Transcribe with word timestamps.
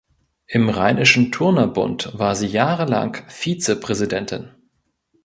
Im 0.47 0.69
Rheinischen 0.69 1.31
Turnerbund 1.31 2.17
war 2.17 2.33
sie 2.35 2.47
jahrelang 2.47 3.17
Vizepräsidentin. 3.29 4.49